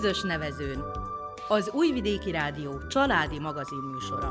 [0.00, 0.84] közös nevezőn.
[1.48, 4.28] Az Újvidéki Rádió családi magazin műsora.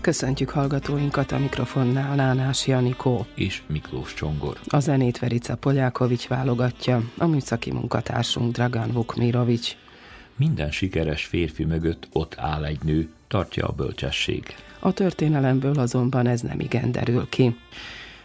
[0.00, 4.58] Köszöntjük hallgatóinkat a mikrofonnál Lánás Janikó és Miklós Csongor.
[4.66, 9.76] A zenét Verica Polyákovics válogatja, a műszaki munkatársunk Dragan Vukmirovics.
[10.36, 14.54] Minden sikeres férfi mögött ott áll egy nő, tartja a bölcsesség.
[14.78, 17.56] A történelemből azonban ez nem igen derül ki.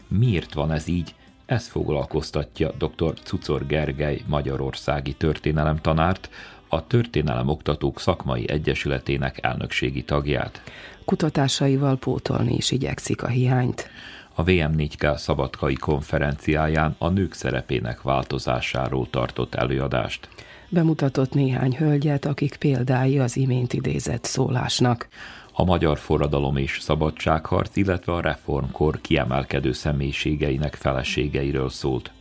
[0.08, 1.16] Miért van ez így?
[1.46, 3.14] Ez foglalkoztatja dr.
[3.24, 6.30] Cucor Gergely magyarországi történelemtanárt,
[6.74, 10.62] a Történelem Oktatók Szakmai Egyesületének elnökségi tagját.
[11.06, 13.90] Kutatásaival pótolni is igyekszik a hiányt.
[14.34, 20.28] A VM4K szabadkai konferenciáján a nők szerepének változásáról tartott előadást.
[20.70, 25.08] Bemutatott néhány hölgyet, akik példái az imént idézett szólásnak
[25.54, 32.12] a magyar forradalom és szabadságharc, illetve a reformkor kiemelkedő személyiségeinek feleségeiről szólt.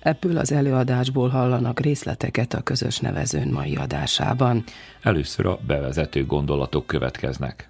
[0.00, 4.64] Ebből az előadásból hallanak részleteket a közös nevezőn mai adásában.
[5.02, 7.68] Először a bevezető gondolatok következnek.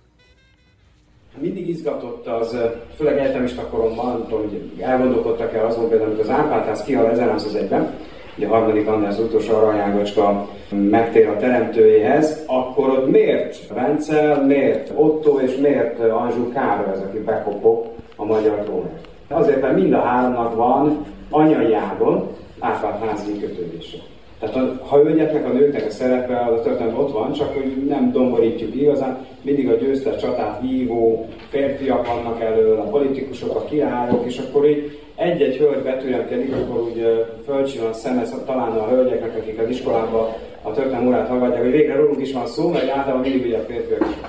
[1.41, 2.57] Mindig izgatott az,
[2.97, 7.95] főleg egyetemista koromban, nem tudom, hogy elgondolkodtak el azon például, amikor az Árpádház kihal 1901-ben,
[8.39, 14.93] ugye a harmadik András az utolsó aranyágacska megtér a teremtőjéhez, akkor ott miért Vencel, miért
[14.95, 19.09] Otto és miért Anzsú Károly az, aki bekopog a magyar trónért?
[19.29, 22.29] Azért, mert mind a háromnak van anyai ágon
[22.61, 23.99] házi kötődése.
[24.41, 28.75] Tehát ha hölgyeknek, a nőknek a szerepe a történet ott van, csak hogy nem domborítjuk
[28.75, 34.69] igazán, mindig a győztes csatát vívó férfiak vannak elől, a politikusok, a királyok, és akkor
[34.69, 40.29] így egy-egy hölgy betűremkedik, akkor úgy fölcsillan a szeme talán a hölgyeknek, akik az iskolában
[40.63, 43.65] a történelmi órát hallgatják, hogy végre rólunk is van szó, mert általában mindig ugye a
[43.69, 44.29] férfiak és a.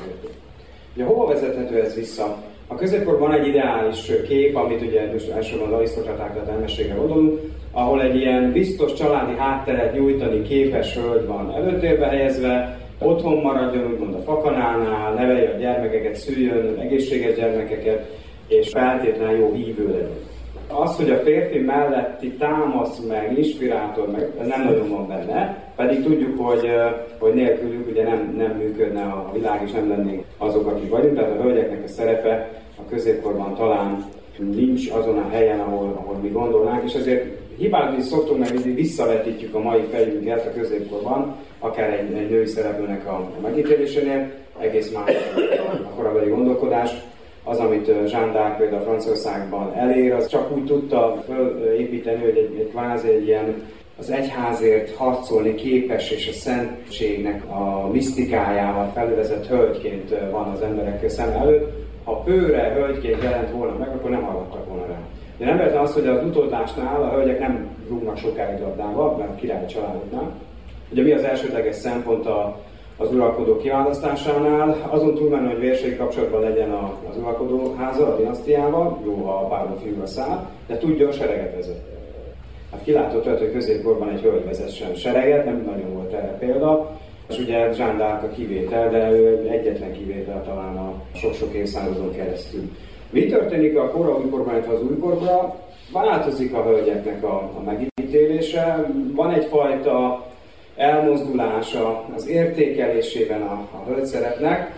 [0.95, 2.37] Ugye hova vezethető ez vissza?
[2.67, 7.39] A középkorban egy ideális kép, amit ugye elsősorban az arisztokratákra, a nemességre gondolunk,
[7.71, 14.14] ahol egy ilyen biztos családi hátteret nyújtani képes hölgy van előtérbe helyezve, otthon maradjon, úgymond
[14.14, 20.27] a fakanálnál, nevelje a gyermekeket, szüljön egészséges gyermekeket, és feltétlenül jó hívő legyen.
[20.73, 26.39] Az, hogy a férfi melletti támasz meg, inspirátor meg, nem nagyon van benne, pedig tudjuk,
[26.45, 26.69] hogy,
[27.19, 31.39] hogy nélkülük ugye nem, nem működne a világ, és nem lennénk azok, akik vagyunk, tehát
[31.39, 34.05] a hölgyeknek a szerepe a középkorban talán
[34.37, 37.25] nincs azon a helyen, ahol, ahol mi gondolnánk, és ezért
[37.58, 43.08] hibázni szoktunk, meg mindig visszavetítjük a mai fejünket a középkorban, akár egy, egy női szereplőnek
[43.08, 45.11] a, a megítélésénél, egész más
[45.83, 46.91] a korabeli gondolkodás.
[47.49, 53.10] Az, amit d'Arc például Franciaországban elér, az csak úgy tudta felépíteni, hogy egy, egy kvázi
[53.10, 53.64] egy ilyen
[53.99, 61.30] az egyházért harcolni képes és a szentségnek a misztikájával felvezett hölgyként van az emberek szem
[61.30, 61.71] előtt.
[62.04, 64.99] Ha őre hölgyként jelent volna meg, akkor nem hallgattak volna rá.
[65.38, 69.36] De nem véletlen az, hogy az utódlásnál a hölgyek nem rúgnak sokáig labdába, mert a
[69.36, 70.32] király családoknál.
[70.92, 72.61] Ugye mi az elsődleges szempont a,
[72.99, 76.71] az uralkodó kiválasztásánál, azon túlmenő, hogy vérségi kapcsolatban legyen
[77.10, 81.98] az uralkodó háza, a dinasztiával, jó, ha a páron fiúra száll, de tudjon sereget vezetni.
[82.71, 86.98] Hát kilátott olyat, hogy középkorban egy hölgy vezessen sereget, nem nagyon volt erre példa,
[87.30, 92.71] és ugye Jean a kivétel, de ő egyetlen kivétel talán a sok-sok évszázadon keresztül.
[93.09, 95.54] Mi történik a kora újkorban, az újkorban?
[95.93, 100.26] Változik a hölgyeknek a, a megítélése, van egyfajta
[100.79, 104.71] elmozdulása az értékelésében a, a hölgyszerepnek,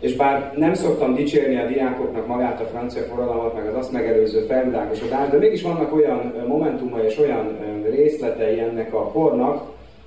[0.00, 4.40] és bár nem szoktam dicsérni a diákoknak magát a francia forradalmat, meg az azt megelőző
[4.40, 7.56] felvilágosodást, de mégis vannak olyan momentumai és olyan
[7.90, 9.62] részletei ennek a kornak,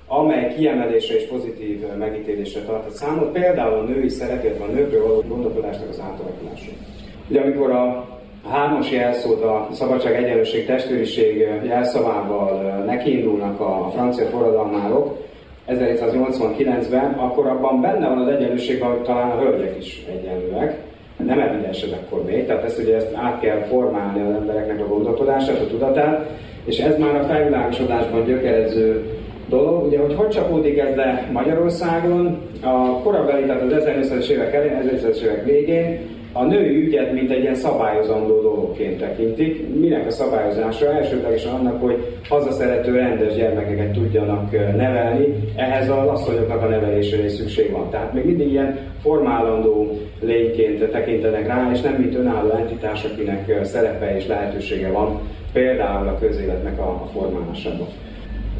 [0.06, 5.88] amely kiemelésre és pozitív megítélésre tartott számot, például a női szerep, a nőkről való gondolkodásnak
[5.88, 6.70] az átalakulása.
[7.28, 8.08] Ugye amikor a
[8.50, 15.30] hármas jelszót a szabadság, egyenlőség, testvériség jelszavával nekiindulnak a francia forradalmárok,
[15.68, 20.80] 1789-ben, akkor abban benne van az egyenlőségben, hogy talán a hölgyek is egyenlőek.
[21.16, 24.88] Nem evidens ez akkor még, tehát ezt ugye ezt át kell formálni az embereknek a
[24.88, 26.30] gondolkodását, a tudatát,
[26.64, 29.86] és ez már a felvilágosodásban gyökerező dolog.
[29.86, 35.20] Ugye, hogy hogy csapódik ez le Magyarországon, a korabeli, tehát az 1800-es évek elején, 1800-es
[35.20, 36.00] évek végén
[36.32, 39.68] a női ügyet, mint egy ilyen szabályozandó dologként tekintik.
[39.80, 40.92] Minek a szabályozása?
[40.92, 47.70] Elsődlegesen annak, hogy hazaszerető, rendes gyermekeket tudjanak nevelni, ehhez az asszonyoknak a nevelésére is szükség
[47.70, 47.90] van.
[47.90, 54.16] Tehát még mindig ilyen formálandó lényként tekintenek rá, és nem mint önálló entitás, akinek szerepe
[54.16, 55.20] és lehetősége van
[55.52, 57.86] például a közéletnek a formálásában.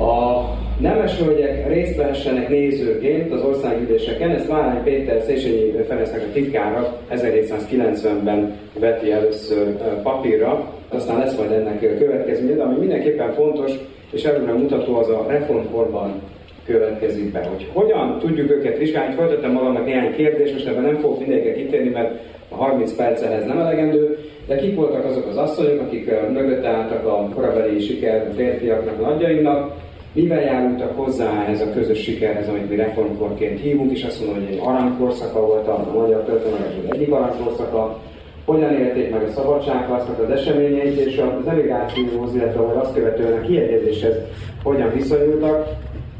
[0.03, 0.45] A
[0.79, 8.59] nemes hölgyek részt vehessenek nézőként az országgyűléseken, ezt Várány Péter Széchenyi Ferencnek a titkára 1790-ben
[8.79, 9.67] veti először
[10.03, 13.73] papírra, aztán lesz majd ennek következménye, de ami mindenképpen fontos
[14.11, 16.21] és előre mutató az a reformkorban
[16.65, 17.49] következik be.
[17.51, 21.89] Hogy hogyan tudjuk őket vizsgálni, folytattam magamnak néhány kérdést, most ebben nem fogok mindenkit kitérni,
[21.89, 26.69] mert a 30 perc ehhez nem elegendő, de kik voltak azok az asszonyok, akik mögötte
[26.69, 29.82] álltak a korabeli siker férfiaknak, nagyjainknak,
[30.13, 34.53] mivel járultak hozzá ehhez a közös sikerhez, amit mi reformkorként hívunk, és azt mondom, hogy
[34.53, 38.01] egy aranykorszaka volt a magyar történelem egyik aranykorszaka,
[38.45, 43.41] hogyan élték meg a szabadságharcnak az eseményeit, és az emigrációhoz, illetve vagy azt követően a
[43.41, 44.17] kiegyezéshez
[44.63, 45.69] hogyan viszonyultak.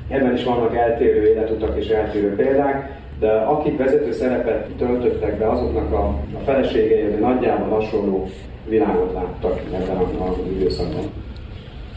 [0.09, 5.93] Ebben is vannak eltérő életutak és eltérő példák, de akik vezető szerepet töltöttek be, azoknak
[5.93, 6.05] a,
[6.35, 8.29] a feleségei nagyjából hasonló
[8.69, 11.05] világot láttak ebben az időszakban.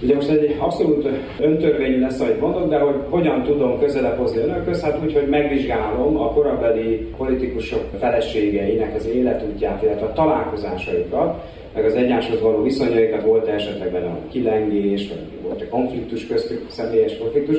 [0.01, 1.07] Ugye most egy abszolút
[1.39, 6.17] öntörvényű lesz, ahogy mondok, de hogy hogyan tudom közelebb hozni önökhöz, hát úgy, hogy megvizsgálom
[6.17, 11.43] a korabeli politikusok feleségeinek az életútját, illetve a találkozásaikat,
[11.73, 16.69] meg az egyáshoz való viszonyaikat, volt esetleg benne a kilengés, vagy volt a konfliktus köztük,
[16.69, 17.57] személyes konfliktus.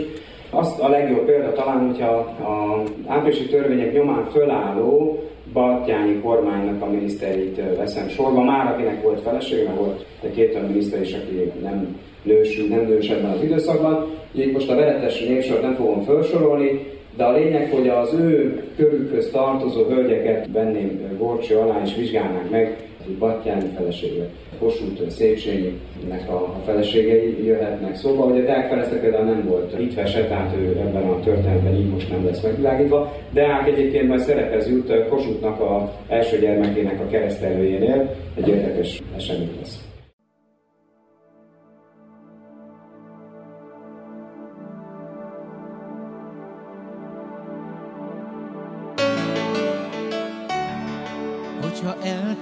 [0.50, 2.12] Azt a legjobb példa talán, hogyha
[2.42, 5.22] a áprilisi törvények nyomán fölálló
[5.52, 11.00] Battyányi kormánynak a miniszterét veszem sorba, már akinek volt felesége, volt de két olyan miniszter
[11.00, 14.06] is, aki nem nős, nem nős ebben az időszakban.
[14.32, 19.30] Így most a veretes népsort nem fogom felsorolni, de a lényeg, hogy az ő körükhöz
[19.30, 24.28] tartozó hölgyeket venném gorcső alá és vizsgálnák meg, hogy Battyányi felesége,
[24.58, 28.24] Kossuth Széchenyinek a, a feleségei jöhetnek szóba.
[28.24, 32.24] Ugye Deák Ferenc például nem volt hitvese, tehát ő ebben a történetben így most nem
[32.24, 33.12] lesz megvilágítva.
[33.32, 39.84] Deák egyébként majd szerepez jut Kossuthnak a első gyermekének a keresztelőjénél, egy érdekes esemény lesz.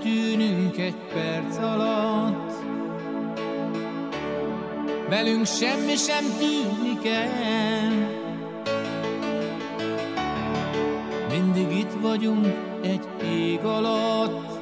[0.05, 2.53] Eltűnünk egy perc alatt.
[5.09, 7.93] Velünk semmi sem tűnik el.
[11.31, 12.47] Mindig itt vagyunk
[12.83, 14.53] egy ég alatt.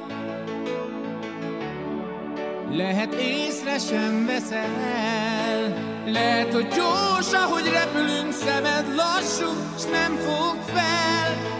[2.71, 11.52] Lehet észre sem veszel Lehet, hogy gyors, ahogy repülünk Szemed lassú, s nem fog fel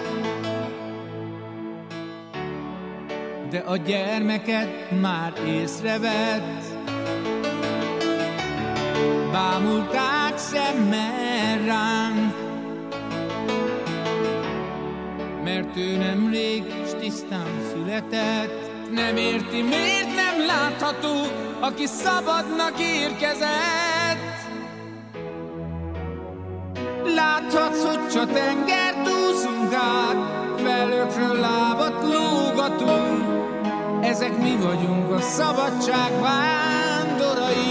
[3.53, 6.63] de a gyermeket már észrevett.
[9.31, 12.33] Bámulták szemmel ránk,
[15.43, 18.71] mert ő nem rég és tisztán született.
[18.91, 21.21] Nem érti, miért nem látható,
[21.59, 24.31] aki szabadnak érkezett.
[27.15, 30.17] Láthatsz, hogy csak tenger úszunk át,
[30.63, 33.32] felőkről lábat lógatunk,
[34.03, 37.63] ezek mi vagyunk a szabadság vándorai.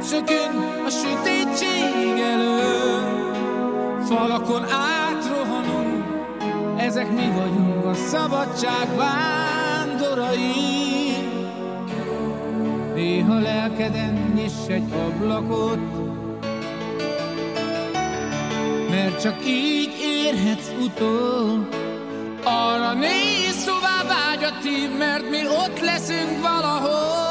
[0.00, 2.60] Szökünk a sötétség elő,
[4.04, 6.04] falakon átrohanunk,
[6.76, 10.42] ezek mi vagyunk a szabadság vándorai.
[12.94, 15.78] Néha lelkeden nyiss egy ablakot,
[18.90, 19.90] mert csak így
[20.26, 21.68] érhetsz utol.
[22.44, 23.33] Arra néz,
[24.52, 27.24] hív, mert mi ott leszünk valahol.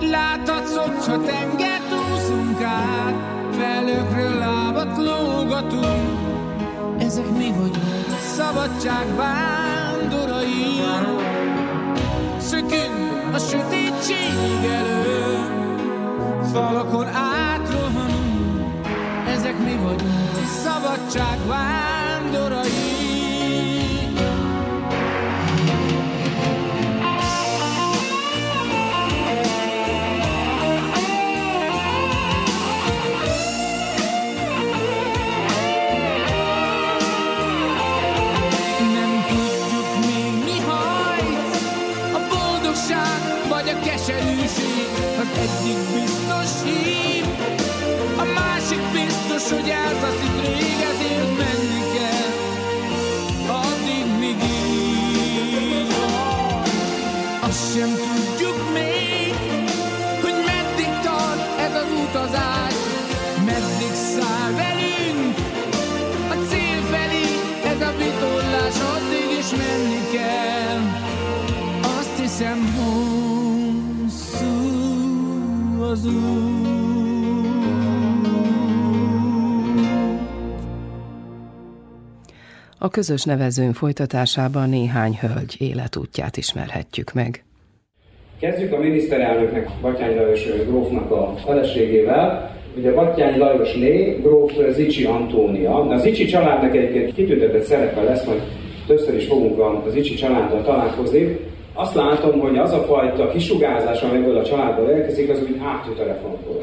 [0.00, 3.14] Láthatsz, hogyha tengert úszunk át,
[3.50, 6.18] felőkről lábat lógatunk.
[6.98, 10.68] Ezek mi vagyunk, szabadság vándorai.
[12.38, 15.38] Szökünk a sötétség elő,
[16.52, 18.86] falakon átrohanunk.
[19.28, 22.97] Ezek mi vagyunk, szabadság vándorai.
[49.50, 52.32] Hogy eltaszít rég, ezért menni kell,
[53.46, 55.92] addig még így.
[57.40, 59.34] Azt sem tudjuk még,
[60.20, 62.77] hogy meddig tart ez az utazás,
[75.88, 76.66] az út.
[82.78, 87.44] A közös nevezőn folytatásában néhány hölgy életútját ismerhetjük meg.
[88.40, 92.56] Kezdjük a miniszterelnöknek, Batyány Lajos grófnak a feleségével.
[92.76, 95.74] Ugye Batyány Lajos né, gróf Zicsi Antónia.
[95.74, 98.42] A Zicsi családnak egyébként kitüntetett szerepe lesz, majd
[98.86, 101.38] többször is fogunk a Zicsi családdal találkozni.
[101.80, 106.04] Azt látom, hogy az a fajta kisugázás, amiből a családból érkezik, az úgy átjut a
[106.04, 106.62] reformból.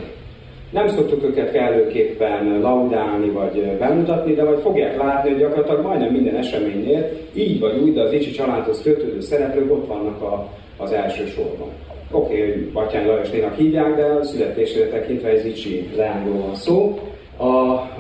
[0.72, 6.36] Nem szoktuk őket kellőképpen laudálni vagy bemutatni, de majd fogják látni, hogy gyakorlatilag majdnem minden
[6.36, 11.26] eseménynél így vagy úgy, de az Icsi családhoz kötődő szereplők ott vannak a, az első
[11.26, 11.68] sorban.
[12.12, 17.00] Oké, okay, hogy Batyány Lajosnénak hívják, de a születésére tekintve egy Icsi leányról van szó.
[17.38, 17.46] A,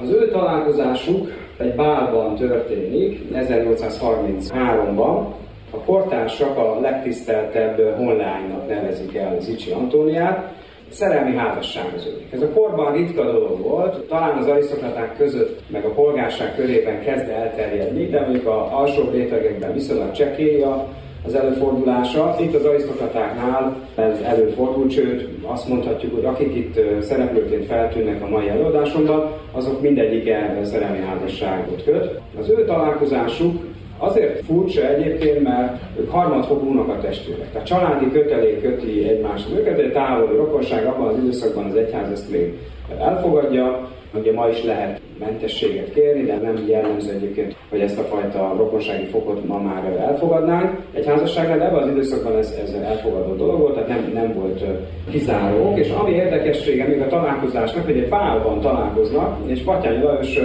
[0.03, 5.25] az ő találkozásuk egy bálban történik, 1833-ban.
[5.75, 10.53] A kortársak a legtiszteltebb honlánynak nevezik el az Icsi Antóniát,
[10.89, 12.27] szerelmi házasságozódik.
[12.31, 17.29] Ez a korban ritka dolog volt, talán az arisztokraták között, meg a polgárság körében kezd
[17.29, 20.65] elterjedni, de mondjuk a alsóbb rétegekben viszonylag csekély
[21.25, 22.35] az előfordulása.
[22.39, 28.49] Itt az arisztokratáknál ez előfordul, sőt azt mondhatjuk, hogy akik itt szereplőként feltűnnek a mai
[28.49, 32.19] előadásomban, azok mindegyike szerelmi házasságot köt.
[32.39, 33.63] Az ő találkozásuk
[34.05, 37.51] Azért furcsa egyébként, mert ők harmadfokú unokatestvérek.
[37.51, 42.31] Tehát családi kötelék köti egymást őket, egy távoli rokonság, abban az időszakban az egyház ezt
[42.31, 42.53] még
[42.99, 43.89] elfogadja.
[44.13, 49.05] Ugye ma is lehet mentességet kérni, de nem jellemző egyébként, hogy ezt a fajta rokonsági
[49.05, 50.79] fokot ma már elfogadnánk.
[50.93, 54.63] Egy házasságnál ebben az időszakban ez, ez elfogadott dolog volt, tehát nem, nem volt
[55.09, 55.79] kizárók.
[55.79, 60.39] És ami érdekessége még a találkozásnak, hogy egy párban találkoznak, és Batyányi Lajos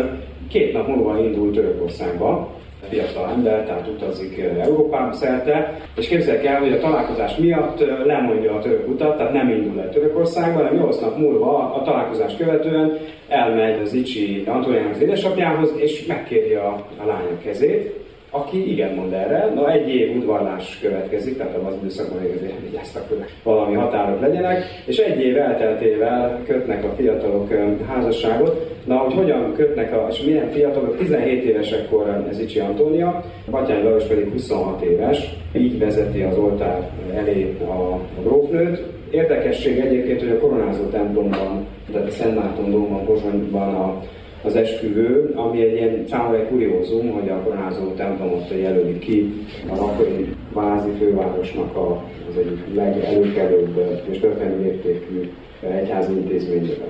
[0.49, 2.49] két nap múlva indult Törökországba,
[2.91, 8.59] fiatal ember, tehát utazik Európában szerte, és képzeljük el, hogy a találkozás miatt lemondja a
[8.59, 13.81] török utat, tehát nem indul el Törökországba, hanem 8 nap múlva a találkozás követően elmegy
[13.85, 17.95] az Icsi Antoniának az édesapjához, és megkéri a, a lányok kezét,
[18.31, 23.25] aki igen mond erre, na egy év udvarlás következik, tehát az időszakban még vigyáztak, hogy
[23.43, 27.53] valami határok legyenek, és egy év elteltével kötnek a fiatalok
[27.89, 28.69] házasságot.
[28.85, 34.05] Na, hogy hogyan kötnek, a, és milyen fiatalok, 17 évesekkor ez Icsi Antónia, Batyány Lajos
[34.05, 38.83] pedig 26 éves, így vezeti az oltár elé a, a grófnőt.
[39.11, 44.03] Érdekesség egyébként, hogy a koronázó templomban, tehát a Szent Márton Dómban, Pozsonyban a
[44.43, 46.05] az esküvő, ami egy ilyen
[46.35, 49.33] egy kuriózum, hogy a koronázó templomot jelöli ki
[49.69, 55.31] a akkori vázi fővárosnak a, az egyik legelőkelőbb és történelmi értékű
[55.61, 56.89] egyházi intézményében.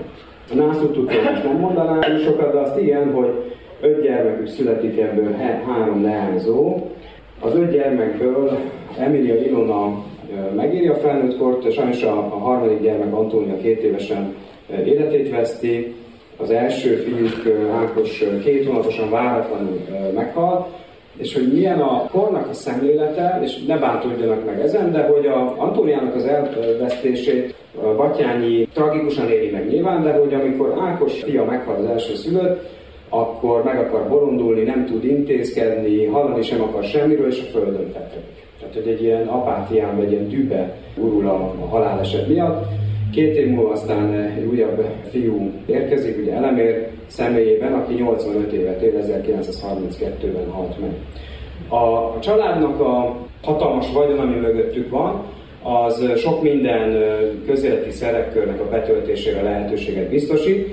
[0.52, 3.28] A nászútutól most nem mondanám sokat, de azt igen, hogy
[3.80, 5.32] öt gyermekük születik ebből
[5.66, 6.78] három leányzó.
[7.40, 8.58] Az öt gyermekből
[8.98, 10.04] Emilia Ilona
[10.56, 14.34] megéri a felnőtt kort, sajnos a, a harmadik gyermek Antónia két évesen
[14.84, 15.94] életét veszti,
[16.42, 19.80] az első fiúk Ákos két hónaposan váratlanul
[20.14, 20.68] meghal,
[21.16, 25.54] és hogy milyen a kornak a szemlélete, és ne bántódjanak meg ezen, de hogy a
[25.56, 27.54] Antóniának az elvesztését
[27.96, 32.68] Batyányi tragikusan éli meg nyilván, de hogy amikor Ákos fia meghal az első szülött,
[33.08, 38.24] akkor meg akar bolondulni, nem tud intézkedni, hallani sem akar semmiről, és a földön fetrek.
[38.58, 42.64] Tehát, hogy egy ilyen apátián, vagy egy ilyen dübe gurul a haláleset miatt,
[43.12, 48.92] Két év múlva aztán egy újabb fiú érkezik, ugye Elemér személyében, aki 85 évet él,
[49.06, 50.90] 1932-ben halt meg.
[51.80, 55.22] A családnak a hatalmas vagyon, ami mögöttük van,
[55.62, 56.96] az sok minden
[57.46, 60.68] közéleti szerepkörnek a betöltésére lehetőséget biztosít,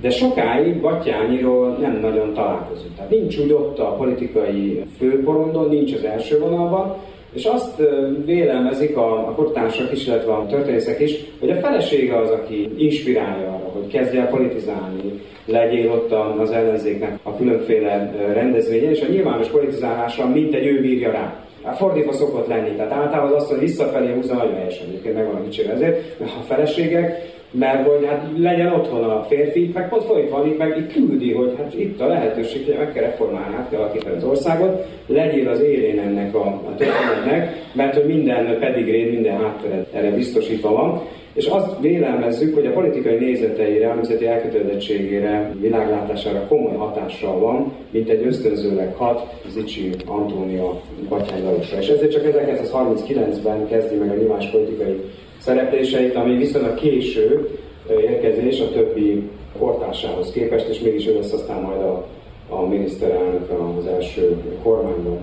[0.00, 2.94] de sokáig Batyányiról nem nagyon találkozunk.
[2.96, 6.96] Tehát nincs úgy ott a politikai főporondon, nincs az első vonalban,
[7.36, 7.82] és azt
[8.24, 13.46] vélelmezik a, a kortársak is, illetve a történészek is, hogy a felesége az, aki inspirálja
[13.46, 19.48] arra, hogy kezdje el politizálni, legyél ott az ellenzéknek a különféle rendezvényen, és a nyilvános
[19.48, 21.34] politizálásra mint egy ő bírja rá.
[21.62, 25.34] Hát fordítva szokott lenni, tehát általában az azt, hogy visszafelé húzza nagyon helyesen, egyébként megvan
[25.34, 30.04] a kicsit ezért, mert a feleségek mert hogy hát legyen otthon a férfi, meg pont
[30.04, 33.70] fordítva, itt meg itt küldi, hogy hát itt a lehetőség, hogy meg kell reformálni, át
[33.70, 39.12] kell alakítani az országot, legyél az élén ennek a, a történetnek, mert hogy minden pedigréd,
[39.12, 45.52] minden háttered erre biztosítva van, és azt vélelmezzük, hogy a politikai nézeteire, a nemzeti elkötelezettségére,
[45.60, 51.44] világlátására komoly hatással van, mint egy ösztönzőleg hat Zicsi Antónia Batyány.
[51.80, 55.00] És ezért csak 1939-ben kezdi meg a nyilvános politikai
[55.46, 57.48] szerepléseit, ami viszonylag késő
[57.88, 62.06] érkezés a többi kortársához képest, és mégis ő lesz aztán majd a,
[62.48, 65.18] a miniszterelnök az első kormányban.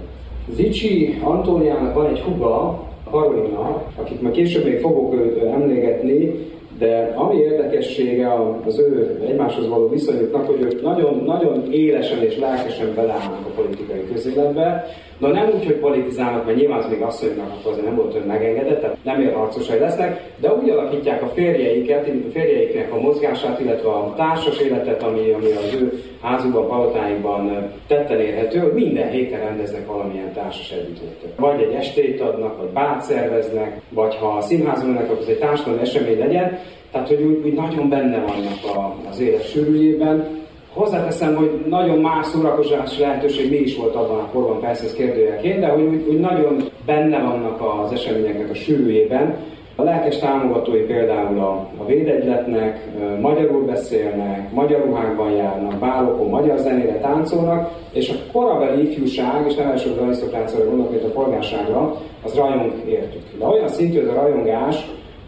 [0.56, 5.16] Zicsi Antóniának van egy huga, Karolina, akit majd később még fogok
[5.54, 8.34] emlégetni, De ami érdekessége
[8.66, 14.04] az ő egymáshoz való viszonyuknak, hogy ők nagyon, nagyon élesen és lelkesen beleállnak a politikai
[14.14, 14.86] közéletbe,
[15.32, 18.28] de nem úgy, hogy politizálnak, mert nyilván az még asszonyoknak akkor azért nem volt olyan
[18.28, 24.14] megengedett, nem érharcosai lesznek, de úgy alakítják a férjeiket, a férjeiknek a mozgását, illetve a
[24.16, 30.34] társas életet, ami, ami az ő házukban, palotáikban tetten érhető, hogy minden héten rendeznek valamilyen
[30.34, 31.32] társas együttlétet.
[31.36, 35.40] Vagy egy estét adnak, vagy bát szerveznek, vagy ha a színházban mennek, akkor az egy
[35.40, 36.60] társadalmi esemény legyen,
[36.92, 40.43] tehát hogy úgy, úgy nagyon benne vannak a, az élet sűrűjében,
[40.74, 45.60] Hozzáteszem, hogy nagyon más szórakozási lehetőség mi is volt abban a korban, persze ez kérdőjelként,
[45.60, 49.36] de hogy úgy, nagyon benne vannak az eseményeknek a sűrűjében.
[49.76, 52.86] A lelkes támogatói például a, a védegyletnek,
[53.22, 59.70] magyarul beszélnek, magyar ruhákban járnak, bálokon magyar zenére táncolnak, és a korabeli ifjúság, és nem
[59.70, 63.22] elsősorban arisztokráciára gondolok, mint a polgárságra, az rajong értük.
[63.40, 64.86] De olyan szintű ez a rajongás,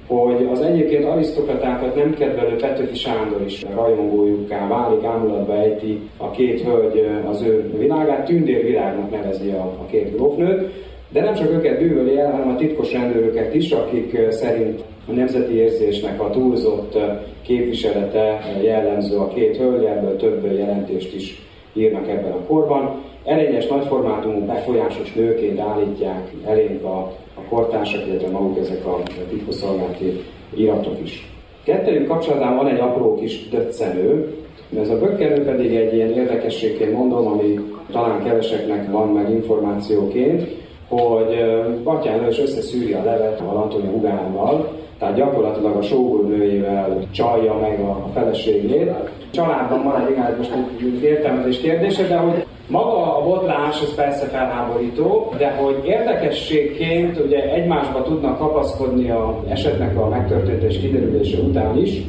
[0.08, 6.62] hogy az egyébként arisztokratákat nem kedvelő Petőfi Sándor is rajongójukká válik, ámulatba ejti a két
[6.62, 10.72] hölgy az ő világát, tündérvilágnak nevezi a, a két grófnőt,
[11.10, 15.54] de nem csak őket bűvöli el, hanem a titkos rendőröket is, akik szerint a nemzeti
[15.54, 16.98] érzésnek a túlzott
[17.42, 21.42] képviselete jellemző a két hölgy, ebből több jelentést is
[21.74, 23.04] írnak ebben a korban.
[23.24, 27.14] Erényes, nagyformátumú, befolyásos nőként állítják elénk a
[27.50, 30.24] kortársak, illetve maguk ezek a titkosszolgálati
[30.56, 31.30] iratok is.
[31.64, 34.36] Kettőjük kapcsolatban van egy apró kis döccenő,
[34.80, 37.60] ez a bökkenő pedig egy ilyen érdekességként mondom, ami
[37.92, 40.48] talán keveseknek van meg információként,
[40.88, 41.46] hogy
[41.84, 48.10] Batyán is összeszűri a levet a Antonia Hugánval, tehát gyakorlatilag a sógornőjével csalja meg a
[48.14, 48.92] feleségét.
[49.30, 54.26] Családban van egy igen, most egy értelmezés kérdése, de hogy maga a botlás, ez persze
[54.26, 61.78] felháborító, de hogy érdekességként ugye egymásba tudnak kapaszkodni a esetnek a megtörtént és kiderülése után
[61.78, 62.02] is.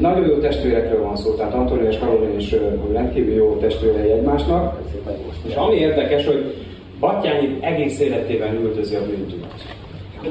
[0.00, 2.54] Nagyon jó testvérekről van szó, tehát Antonio és Karolin is
[2.92, 4.80] rendkívül jó testvérei egymásnak.
[5.48, 6.54] És ami érdekes, hogy
[7.00, 9.54] Batyányi egész életében üldözi a bűntudat.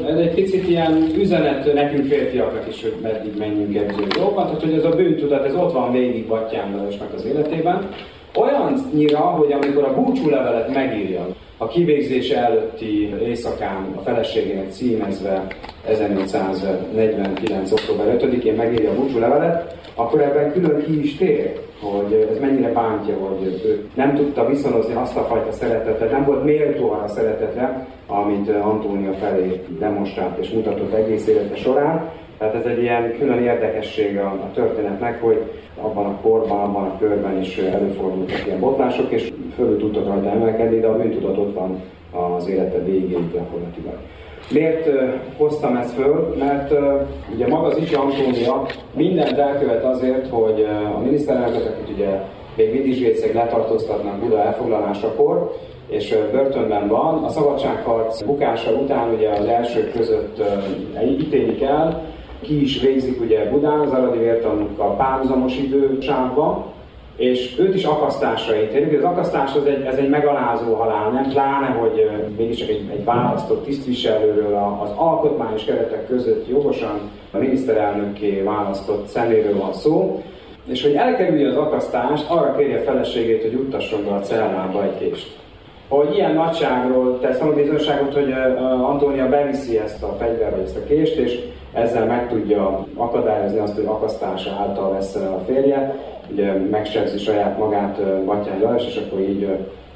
[0.07, 4.73] Ez egy picit ilyen üzenet nekünk férfiaknak is, hogy meddig menjünk ebben dolgokat, tehát hogy
[4.73, 7.89] ez a bűntudat, ez ott van végig Batyán Lajosnak az életében,
[8.35, 15.47] Olyannyira, hogy amikor a búcsúlevelet megírja, a kivégzése előtti éjszakán a feleségének címezve
[15.87, 17.71] 1849.
[17.71, 23.15] október 5-én megírja a búcsúlevelet, akkor ebben külön ki is tér, hogy ez mennyire bántja,
[23.17, 28.49] hogy ő nem tudta viszonozni azt a fajta szeretetet, nem volt méltó arra szeretetre, amit
[28.49, 32.09] Antónia felé demonstrált és mutatott egész élete során.
[32.37, 35.41] Tehát ez egy ilyen külön érdekessége a történetnek, hogy
[35.81, 40.79] abban a korban, abban a körben is előfordultak ilyen botlások, és fölül tudtak rajta emelkedni,
[40.79, 41.81] de a bűntudat ott van
[42.35, 43.93] az élete végéig gyakorlatilag.
[44.51, 44.89] Miért
[45.37, 46.35] hoztam ezt föl?
[46.39, 46.73] Mert
[47.33, 52.19] ugye maga az Icsi Antónia mindent elkövet azért, hogy a miniszterelnököt, akit ugye
[52.55, 55.55] még Vidizsvéceg letartóztatnak Buda elfoglalásakor,
[55.87, 57.23] és börtönben van.
[57.23, 60.43] A szabadságharc bukása után ugye az elsők között
[61.05, 62.01] ítélik el,
[62.41, 66.65] ki is végzik ugye Budán, az aradi vértanukkal párhuzamos idősávban,
[67.17, 68.97] és őt is akasztásra ítélik.
[68.97, 73.65] Az akasztás az egy, ez egy megalázó halál, nem pláne, hogy mégiscsak egy, egy választott
[73.65, 76.99] tisztviselőről az alkotmányos keretek között jogosan
[77.31, 80.23] a miniszterelnökké választott szeméről van szó,
[80.67, 84.97] és hogy elkerülje az akasztást, arra kéri a feleségét, hogy juttasson be a cellába egy
[84.97, 85.37] kést.
[85.87, 88.31] Hogy ilyen nagyságról tesz a bizonyságot, hogy
[88.81, 91.39] Antónia beviszi ezt a fegyver vagy ezt a kést, és
[91.73, 95.95] ezzel meg tudja akadályozni azt, hogy akasztása által vesz a férje,
[96.31, 99.47] ugye megsebzi saját magát Batyány Lajos, és akkor így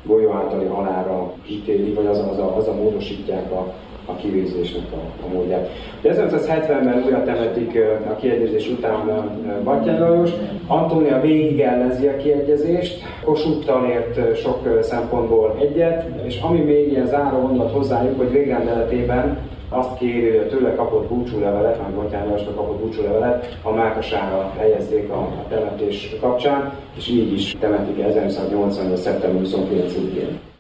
[0.03, 3.73] golyó általi halára ítéli, vagy az az a, az a módosítják a,
[4.05, 5.69] a kivégzésnek a, a módját.
[6.03, 9.29] 1970-ben újra temetik a kiegyezés után
[9.63, 10.29] Batyány Lajos.
[10.67, 17.39] Antónia végig ellenzi a kiegyezést, Kossuthtal ért sok szempontból egyet, és ami még ilyen záró
[17.39, 19.37] mondat hozzájuk, hogy végrendeletében
[19.73, 25.19] azt kéri, a tőle kapott búcsúlevelet, vagy Batyán Lajosnak kapott búcsúlevelet a Mákasára helyezzék a,
[25.19, 28.95] a temetés kapcsán, és így is temetik 1980.
[28.95, 30.50] szeptember 29-én.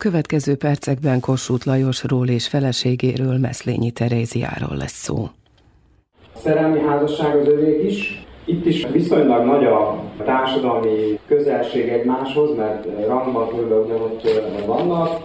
[0.00, 5.28] Következő percekben Kossuth Lajosról és feleségéről, Meszlényi Teréziáról lesz szó.
[6.36, 8.26] szerelmi házasság az övék is.
[8.44, 15.20] Itt is viszonylag nagy a társadalmi közelség egymáshoz, mert rangban körülbelül ugyanott vannak.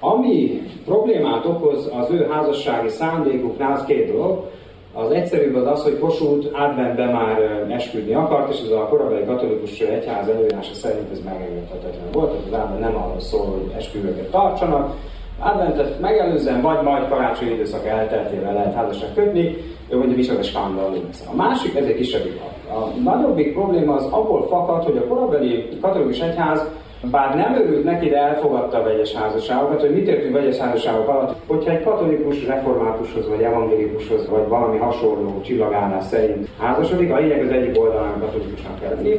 [0.00, 4.50] Ami problémát okoz az ő házassági szándékuknál, az két dolog.
[4.96, 9.80] Az egyszerűbb az az, hogy Kossuth adventben már esküdni akart, és ez a korabeli katolikus
[9.80, 14.96] egyház előírása szerint ez megengedhetetlen volt, az advent nem arról szól, hogy esküvőket tartsanak.
[15.38, 19.56] Adventet megelőzően, vagy majd karácsonyi időszak elteltével lehet házasság kötni,
[19.88, 21.24] ő mondja, micsoda skandal lesz.
[21.32, 22.22] A másik, ez egy kisebb
[22.68, 26.68] a nagyobbik probléma az abból fakad, hogy a korabeli katolikus egyház
[27.10, 31.34] bár nem örült neki, de elfogadta a vegyes házasságokat, hogy mit értünk vegyes házasságok alatt.
[31.46, 37.50] Hogyha egy katolikus reformátushoz, vagy evangélikushoz, vagy valami hasonló csillagállás szerint házasodik, a lényeg az
[37.50, 39.18] egyik oldalán katolikusnak kell lenni.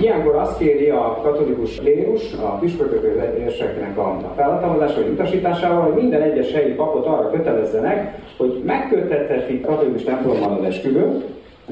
[0.00, 6.22] Ilyenkor azt kéri a katolikus lérus, a püspökök érseknek a felhatalmazása vagy utasításával, hogy minden
[6.22, 11.24] egyes helyi papot arra kötelezzenek, hogy megköttethetik katolikus templommal az esküvőt,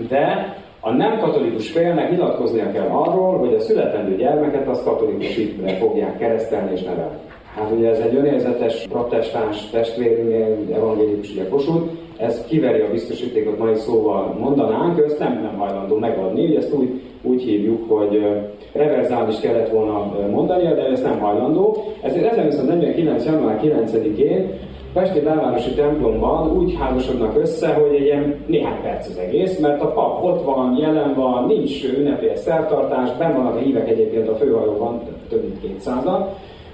[0.08, 5.76] de a nem katolikus félnek nyilatkoznia kell arról, hogy a születendő gyermeket azt katolikus hitre
[5.76, 7.16] fogják keresztelni és nevelni.
[7.54, 13.74] Hát ugye ez egy önérzetes protestáns testvérünk, evangélikus ugye Kossuth, ez kiveri a biztosítékot mai
[13.74, 18.26] szóval mondanánk, ő ezt nem, nem hajlandó megadni, ugye ezt úgy, úgy hívjuk, hogy
[18.72, 21.84] reverzális kellett volna mondania, de ezt nem hajlandó.
[22.00, 23.24] Ezért 1949.
[23.24, 24.50] január 9-én
[24.92, 29.92] Pesti belvárosi templomban úgy házasodnak össze, hogy egy ilyen néhány perc az egész, mert a
[29.92, 35.00] pap ott van, jelen van, nincs ünnepélyes szertartás, benn vannak a hívek egyébként a főhajóban,
[35.28, 36.24] több mint 200-an,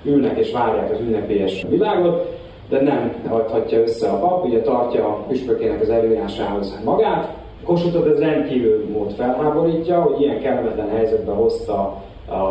[0.05, 5.25] ülnek és várják az ünnepélyes világot, de nem adhatja össze a pap, ugye tartja a
[5.29, 7.33] püspökének az előírásához magát.
[7.65, 12.03] Kossuthot ez rendkívül mód felháborítja, hogy ilyen kellemetlen helyzetbe hozta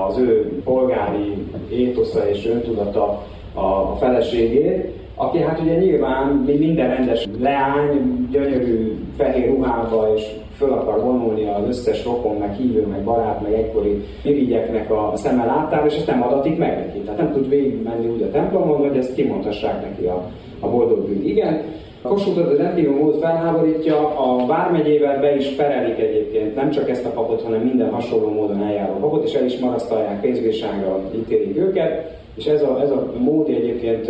[0.08, 1.34] az ő polgári
[1.70, 3.22] étosza és öntudata
[3.54, 5.02] a feleségét.
[5.24, 6.28] Aki hát ugye nyilván
[6.60, 10.24] minden rendes leány, gyönyörű fehér ruhába és
[10.58, 15.46] föl akar vonulni az összes rokon, meg hívő, meg barát, meg egykori irigyeknek a szeme
[15.46, 17.00] láttára, és ezt nem adatik meg neki.
[17.00, 21.26] Tehát nem tud végigmenni úgy a templomon, hogy ezt kimondhassák neki a, a boldog bűn.
[21.26, 21.62] Igen,
[22.02, 27.10] Kossuthot a rendkívül mód felháborítja, a Vármegyével be is perelik egyébként nem csak ezt a
[27.10, 32.46] papot, hanem minden hasonló módon eljáró papot, és el is marasztalják, pénzbírságra ítélik őket, és
[32.46, 34.08] ez a, ez a mód egyébként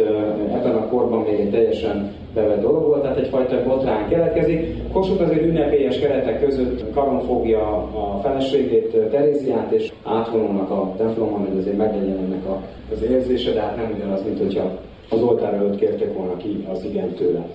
[0.53, 4.91] ebben a korban még egy teljesen bevett dolog volt, tehát egyfajta botrány keletkezik.
[4.91, 11.57] Kossuth azért ünnepélyes keretek között karon fogja a feleségét, Teréziát, és átvonulnak a templomon, hogy
[11.57, 12.61] azért meglegyen ennek a,
[12.93, 14.71] az érzése, de hát nem ugyanaz, mint hogyha
[15.09, 17.45] az oltár előtt kértek volna ki az igen tőle.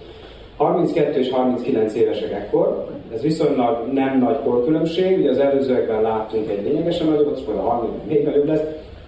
[0.56, 6.64] 32 és 39 évesek ekkor, ez viszonylag nem nagy korkülönbség, ugye az előzőekben láttunk egy
[6.64, 8.62] lényegesen nagyobbat, és majd a 30 még nagyobb lesz.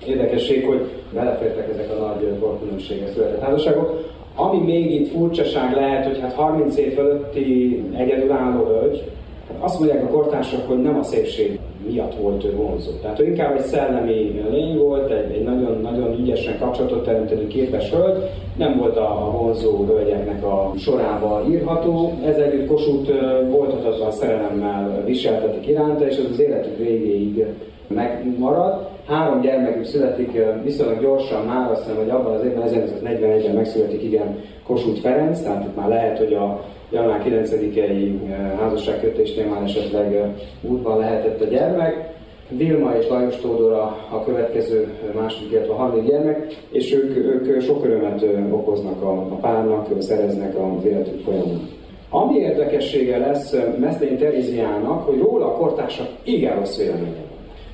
[0.06, 4.08] Érdekesség, hogy belefértek ezek a nagy korkülönbséges született házasságok.
[4.34, 9.02] Ami még itt furcsaság lehet, hogy hát 30 év fölötti egyedülálló hölgy,
[9.48, 12.90] hát azt mondják a kortársak, hogy nem a szépség miatt volt ő vonzó.
[13.02, 18.22] Tehát ő inkább egy szellemi lény volt, egy, nagyon, nagyon ügyesen kapcsolatot teremteni képes hölgy,
[18.56, 23.10] nem volt a vonzó hölgyeknek a sorába írható, ezzel együtt Kossuth
[23.50, 27.44] volthatatlan szerelemmel viseltetik iránta, és az az életük végéig
[27.86, 28.88] megmarad.
[29.10, 30.30] Három gyermekük születik
[30.64, 35.64] viszonylag gyorsan már, azt hiszem, hogy abban az évben 1941-ben megszületik igen Kossuth Ferenc, tehát
[35.64, 38.12] itt már lehet, hogy a január 9-i
[38.58, 42.12] házasságkötésnél már esetleg útban lehetett a gyermek.
[42.48, 47.62] Vilma és Lajos Tódor a, a következő második, illetve a harmadik gyermek, és ők, ők
[47.62, 51.68] sok örömet okoznak a, a párnak, szereznek az életük folyamán.
[52.10, 57.29] Ami érdekessége lesz Meszlény Teréziának, hogy róla a kortársak igen rossz véleménye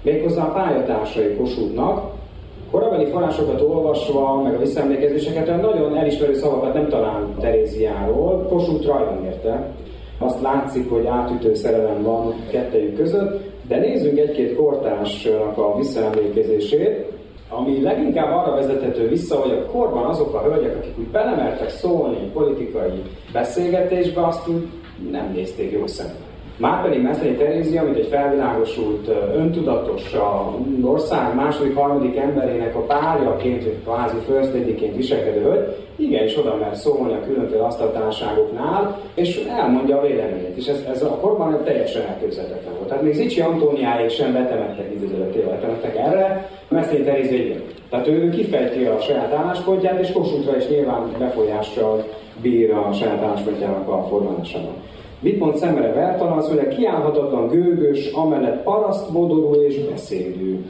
[0.07, 2.12] Méghozzá a pályatársai Kossuthnak,
[2.71, 9.71] korabeli forrásokat olvasva, meg a visszaemlékezéseket, nagyon elismerő szavakat nem talál Teréziáról, Kossuth rajon érte.
[10.19, 17.05] Azt látszik, hogy átütő szerelem van kettejük között, de nézzünk egy-két kortársnak a visszaemlékezését,
[17.49, 22.31] ami leginkább arra vezethető vissza, hogy a korban azok a hölgyek, akik úgy belemertek szólni
[22.33, 24.66] politikai beszélgetésbe, azt úgy
[25.11, 26.36] nem nézték jó szemben.
[26.57, 33.79] Márpedig Meszlei Terézia, mint egy felvilágosult, öntudatos, a ország második, harmadik emberének a párjaként, vagy
[33.85, 40.57] kvázi ladyként viselkedő hölgy, igenis oda mer szólni a különféle asztaltárságoknál, és elmondja a véleményét.
[40.57, 42.88] És ez, ez a korban teljesen elképzelhetetlen volt.
[42.88, 47.62] Tehát még Zicsi Antóniáig sem betemettek időzőletével, betemettek erre, Meszlei Terézia igen.
[47.90, 52.05] Tehát ő kifejti a saját álláspontját, és Kossuthra is nyilván befolyással
[52.42, 54.75] bír a saját álláspontjának a formálásában.
[55.20, 56.38] Mond szemre Bertalan?
[56.38, 60.64] Azt mondja, kiállhatatlan gőgös, amellett parasztmodorú és beszédű.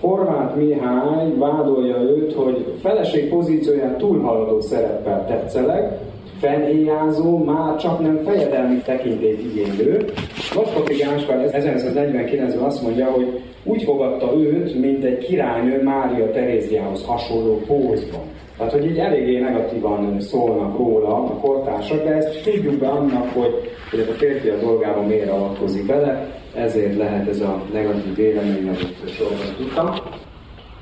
[0.00, 5.98] Horváth Mihály vádolja őt, hogy feleség pozícióján túlhaladó szereppel tetszeleg,
[6.38, 14.80] fenéjázó, már csak nem fejedelmi tekintét igénylő.Laszpati Gáspár 1949-ben azt mondja, hogy úgy fogadta őt,
[14.80, 18.20] mint egy királynő Mária Teréziához hasonló pózban.
[18.58, 23.70] Tehát, hogy így eléggé negatívan szólnak róla a kortársak, de ezt tudjuk be annak, hogy,
[23.90, 29.10] hogy a férfi a dolgában miért avatkozik bele, ezért lehet ez a negatív vélemény, amit
[29.10, 29.86] sorban tudtam.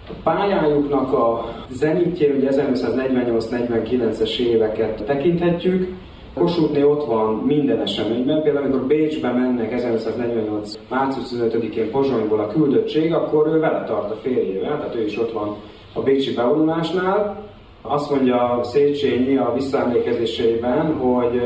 [0.09, 5.95] A pályájuknak a zenitje, ugye 1948-49-es éveket tekinthetjük,
[6.35, 10.73] Kossuthné ott van minden eseményben, például amikor Bécsbe mennek 1948.
[10.89, 15.33] március 15-én Pozsonyból a küldöttség, akkor ő vele tart a férjével, tehát ő is ott
[15.33, 15.57] van
[15.93, 17.45] a Bécsi bevonulásnál,
[17.88, 21.40] azt mondja Széchenyi a visszaemlékezéseiben, hogy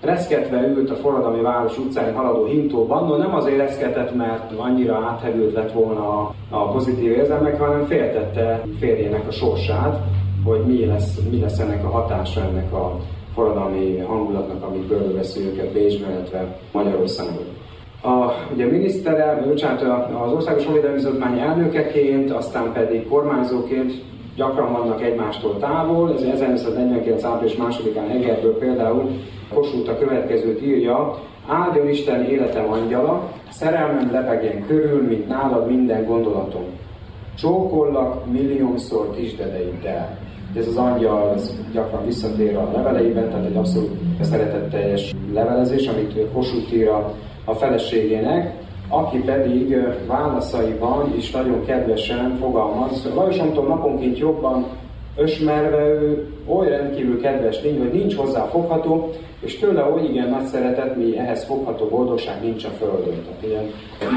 [0.00, 5.54] reszketve ült a forradalmi város utcáin haladó hintóban, no nem azért reszketett, mert annyira áthevült
[5.54, 10.00] lett volna a pozitív érzelmek, hanem féltette férjének a sorsát,
[10.44, 12.96] hogy mi lesz, mi lesz ennek a hatása ennek a
[13.34, 17.44] forradalmi hangulatnak, amit körülveszi őket Bécsben, illetve Magyarországon.
[18.02, 19.82] A, ugye minisztere, bocsánat,
[20.26, 23.92] az Országos Honvédelmi Bizottmány elnökeként, aztán pedig kormányzóként
[24.40, 26.12] gyakran vannak egymástól távol.
[26.14, 27.24] Ez 1949.
[27.24, 29.10] április másodikán Egerből például
[29.54, 36.64] Kossuth a következőt írja, áldjon Isten életem angyala, szerelmem lebegjen körül, mint nálad minden gondolatom.
[37.38, 40.18] Csókollak milliómszor kisdedeiddel.
[40.56, 46.72] Ez az angyal ez gyakran visszatér a leveleiben, tehát egy abszolút szeretetteljes levelezés, amit Kossuth
[46.72, 47.14] ír a,
[47.54, 48.54] feleségének
[48.92, 49.76] aki pedig
[50.06, 53.08] válaszaiban is nagyon kedvesen fogalmaz.
[53.14, 54.66] Lajos Anton naponként jobban
[55.16, 60.46] ösmerve ő oly rendkívül kedves lény, hogy nincs hozzá fogható, és tőle oly igen nagy
[60.46, 63.24] szeretet, mi ehhez fogható boldogság nincs a Földön.
[63.24, 63.64] Tehát ilyen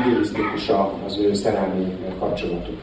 [0.06, 0.72] idillisztikus
[1.06, 2.78] az ő szerelmi kapcsolatuk.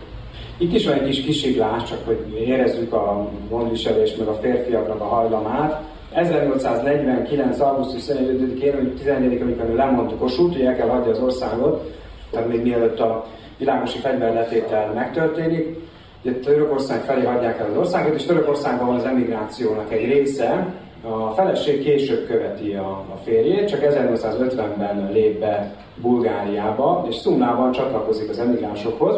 [0.59, 5.05] Itt is van egy kis kisiklás, csak hogy érezzük a gondviselést, meg a férfiaknak a
[5.05, 5.83] hajlamát.
[6.13, 7.61] 1849.
[7.61, 11.91] augusztus 15-én, 14 amikor lemondta Kossuth, hogy el kell hagyni az országot,
[12.31, 13.27] tehát még mielőtt a
[13.59, 15.79] világosi fegyverletétel megtörténik,
[16.23, 20.75] ugye Törökország felé hagyják el az országot, és Törökországban van az emigrációnak egy része.
[21.03, 28.29] A feleség később követi a, a férjét, csak 1850-ben lép be Bulgáriába, és Szumnában csatlakozik
[28.29, 29.17] az emigránsokhoz.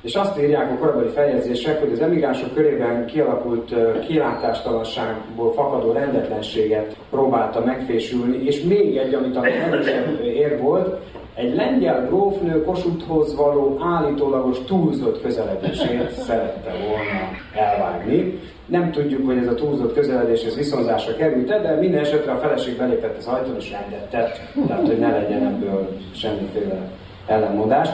[0.00, 3.74] És azt írják a korabeli feljegyzések, hogy az emigránsok körében kialakult
[4.06, 10.98] kilátástalanságból fakadó rendetlenséget próbálta megfésülni, és még egy, amit a erősebb ér volt,
[11.34, 18.38] egy lengyel grófnő Kossuthhoz való állítólagos túlzott közeledését szerette volna elvágni.
[18.66, 22.76] Nem tudjuk, hogy ez a túlzott közeledés ez viszonzásra került de minden esetre a feleség
[22.76, 26.90] belépett az ajtón és rendet tett, tehát hogy ne legyen ebből semmiféle
[27.26, 27.88] ellenmondás.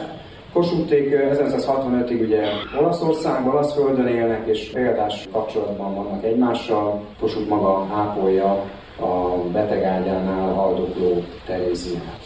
[0.56, 2.42] Kossuthték 1965-ig ugye
[2.80, 7.00] Olaszországban, olasz földön élnek, és példás kapcsolatban vannak egymással.
[7.20, 8.64] Kossuth maga ápolja
[9.00, 12.25] a betegágyánál haldokló Teréziát.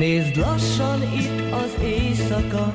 [0.00, 2.72] Nézd lassan itt az éjszaka,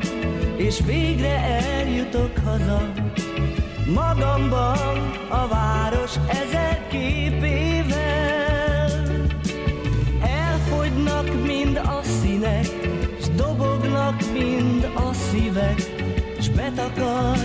[0.57, 2.91] és végre eljutok haza.
[3.93, 8.09] Magamban a város ezer képével.
[10.21, 12.65] Elfogynak mind a színek,
[13.21, 15.79] s dobognak mind a szívek,
[16.39, 17.37] s betakar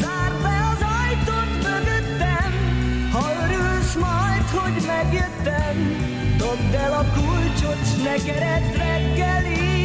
[0.00, 0.34] Zárd
[0.72, 2.52] az ajtót mögöttem,
[3.12, 3.26] ha
[4.00, 5.76] majd, hogy megjöttem.
[6.38, 9.83] Dobd el a kulcsot, ne keresd reggelig,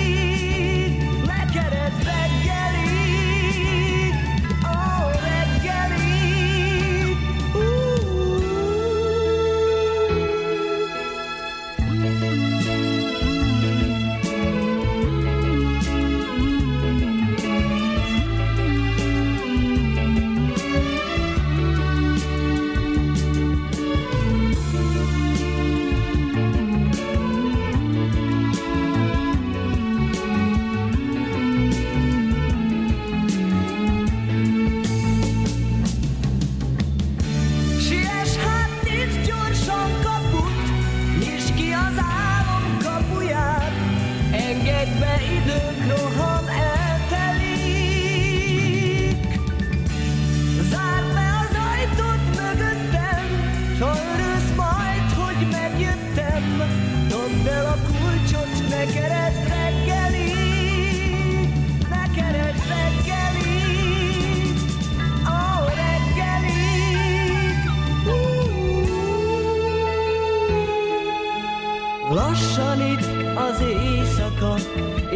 [44.85, 45.88] baby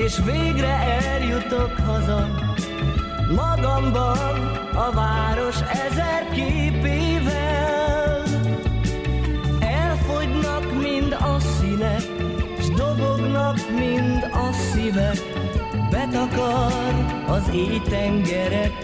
[0.04, 0.74] és végre
[1.12, 2.28] eljutok haza.
[3.36, 4.28] Magamban
[4.74, 8.24] a város ezer képével.
[9.60, 12.02] Elfogynak mind a színek,
[12.60, 15.18] s dobognak mind a szívek,
[15.90, 16.74] betakar
[17.28, 18.84] az éj tengerek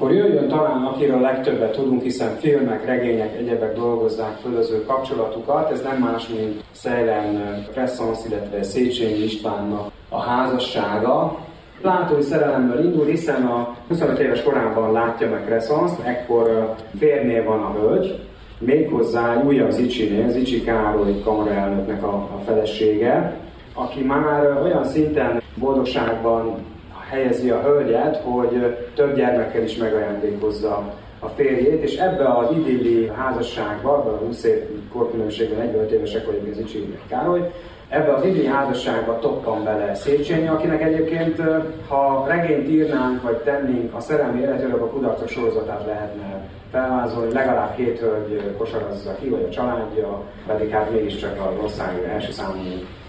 [0.00, 5.70] akkor jöjjön talán, akiről legtöbbet tudunk, hiszen filmek, regények, egyebek dolgozzák föl az ő kapcsolatukat.
[5.70, 11.38] Ez nem más, mint Szejlen Crescens, illetve Széchenyi Istvánnak a házassága.
[11.80, 17.72] Plátói szerelemből indul, hiszen a 25 éves korában látja meg Crescens, ekkor férnél van a
[17.80, 18.20] hölgy,
[18.58, 23.36] méghozzá újabb Zicsinél, Zicsi Károly kamaraelnöknek a, a felesége,
[23.74, 26.68] aki már olyan szinten boldogságban
[27.10, 33.90] helyezi a hölgyet, hogy több gyermekkel is megajándékozza a férjét, és ebbe az idilli házasságba,
[33.90, 34.58] a 20 év
[34.92, 37.50] korkülönbségben 45 évesek vagyunk, ez Icsi Károly,
[37.88, 41.42] ebbe az idilli házasságba toppan bele Széchenyi, akinek egyébként,
[41.88, 47.98] ha regényt írnánk, vagy tennénk a szerelmi életéről, a kudarcok sorozatát lehetne felvázolni, legalább két
[47.98, 52.62] hölgy kosarazza ki, vagy a családja, pedig hát mégiscsak az ország első számú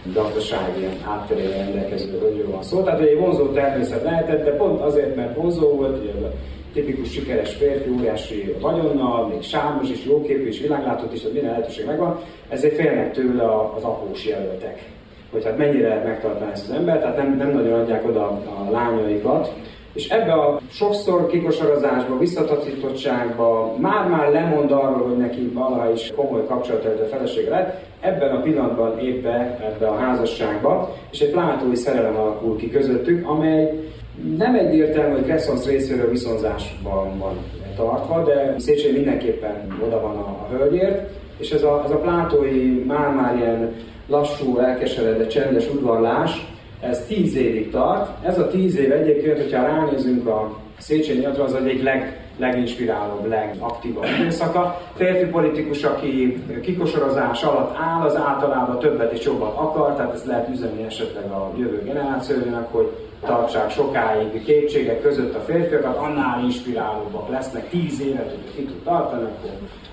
[0.03, 2.83] gazdasági hátterével rendelkező hölgyről van szó.
[2.83, 6.31] Tehát egy vonzó természet lehetett, de pont azért, mert vonzó volt, ugye a
[6.73, 11.85] tipikus sikeres férfi, óriási vagyonnal, még sármos is, jóképű is, világlátott is, hogy minden lehetőség
[11.85, 13.43] megvan, ezért félnek tőle
[13.75, 14.83] az após jelöltek.
[15.31, 18.27] Hogy hát mennyire lehet megtartani ezt az embert, tehát nem, nem nagyon adják oda
[18.67, 19.53] a lányaikat,
[19.93, 26.89] és ebbe a sokszor kikosarozásba, visszatacítottságba, már-már lemond arról, hogy neki valaha is komoly kapcsolata
[26.89, 32.15] a felesége lett, ebben a pillanatban épp be ebbe a házasságba, és egy plátói szerelem
[32.15, 33.89] alakul ki közöttük, amely
[34.37, 37.37] nem egyértelmű, hogy Crescens részéről viszonzásban van
[37.75, 42.83] tartva, de Széchenyi mindenképpen oda van a, a hölgyért, és ez a, ez a plátói
[42.85, 43.73] már-már ilyen
[44.07, 46.47] lassú, elkeseredett, csendes udvarlás,
[46.81, 48.25] ez tíz évig tart.
[48.25, 54.05] Ez a tíz év egyébként, hogyha ránézünk a Széchenyi Atra, az egyik leg, leginspirálóbb, legaktívabb
[54.19, 54.81] időszaka.
[54.95, 60.49] Férfi politikus, aki kikosorozás alatt áll, az általában többet és jobbat akar, tehát ezt lehet
[60.49, 62.89] üzenni esetleg a jövő generációjának, hogy
[63.25, 69.23] tartsák sokáig kétségek között a férfiakat, annál inspirálóbbak lesznek, tíz évet, hogy ki tud tartani,
[69.23, 69.49] akkor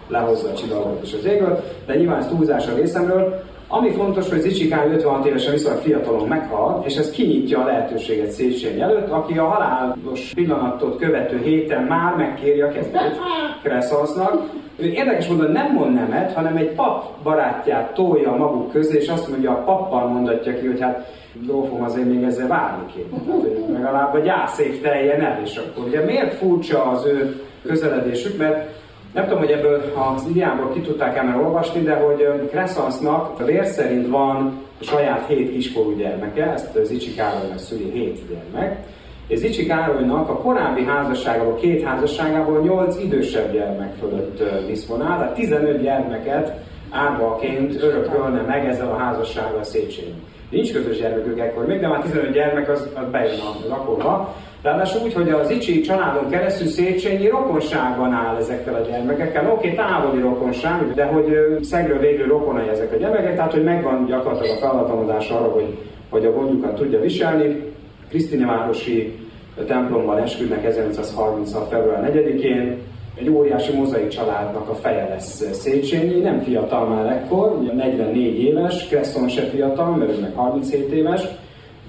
[0.08, 3.42] lehozza a csillagot és az égről, de nyilván ez túlzás a részemről.
[3.70, 8.80] Ami fontos, hogy Zicsikán 56 évesen viszonylag fiatalon meghal, és ez kinyitja a lehetőséget Széchenyi
[8.80, 13.20] előtt, aki a halálos pillanatot követő héten már megkéri a kezét
[13.62, 14.50] Kresszalsznak.
[14.76, 19.28] Ő érdekes módon nem mond nemet, hanem egy pap barátját tolja maguk közé, és azt
[19.28, 23.22] mondja, a pappal mondatja ki, hogy hát grófom azért még ezzel várni kéne.
[23.26, 28.38] Tehát, hogy legalább a gyászév teljen el, és akkor ugye miért furcsa az ő közeledésük,
[28.38, 28.77] mert
[29.14, 34.08] nem tudom, hogy ebből az Iliámból ki tudták el olvasni, de hogy Crescensnak vér szerint
[34.08, 38.78] van saját hét kiskorú gyermeke, ezt Zicsi Károlynak szüli hét gyermek,
[39.26, 45.82] és Zicsi Károlynak a korábbi házasságából, két házasságából nyolc idősebb gyermek fölött diszponál, tehát 15
[45.82, 50.22] gyermeket árvaként örökölne meg ezzel a házassággal Széchenyi.
[50.50, 54.34] Nincs közös gyermekük ekkor még, de már 15 gyermek az, az bejön a lakóba.
[54.62, 59.50] Ráadásul úgy, hogy az Icsi családon keresztül Széchenyi rokonságban áll ezekkel a gyermekekkel.
[59.50, 64.56] Oké, távoli rokonság, de hogy szegről végül rokonai ezek a gyermekek, tehát hogy megvan gyakorlatilag
[64.56, 65.78] a felhatalmazás arra, hogy,
[66.10, 67.72] hogy a gondjukat tudja viselni.
[68.08, 69.18] Krisztinevárosi
[69.66, 71.68] templomban esküdnek 1936.
[71.68, 72.78] február 4-én,
[73.14, 78.86] egy óriási mozaik családnak a feje lesz Széchenyi, nem fiatal már ekkor, ugye 44 éves,
[78.86, 81.22] Cresson se fiatal, mert ő meg 37 éves,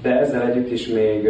[0.02, 1.30] de ezzel együtt is még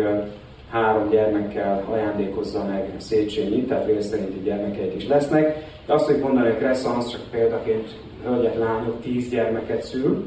[0.71, 5.67] három gyermekkel ajándékozza meg Széchenyi, tehát vér szerinti gyermekeik is lesznek.
[5.85, 7.89] De azt tudjuk mondani, hogy Crescens csak példaként
[8.25, 10.25] hölgyek, lányok tíz gyermeket szül.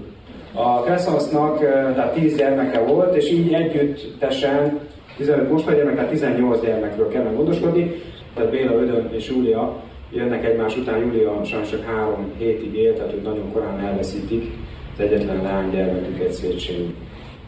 [0.55, 4.80] A Crescensnak tehát tíz gyermeke volt, és így együttesen
[5.16, 8.03] 15 most gyermek, tehát 18 gyermekről kell gondoskodni.
[8.34, 9.76] Tehát Béla, Ödön és Júlia
[10.11, 14.51] jönnek egymás után, Júlia sajnos csak három hétig él, tehát ők nagyon korán elveszítik
[14.95, 16.95] az egyetlen lánygyermeküket Széchenyi.